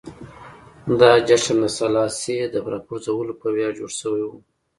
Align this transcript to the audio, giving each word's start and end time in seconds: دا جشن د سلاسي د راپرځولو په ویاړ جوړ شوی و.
دا 0.99 1.11
جشن 1.27 1.57
د 1.61 1.65
سلاسي 1.77 2.37
د 2.53 2.55
راپرځولو 2.73 3.33
په 3.41 3.47
ویاړ 3.55 3.71
جوړ 3.79 3.91
شوی 4.01 4.23
و. 4.27 4.31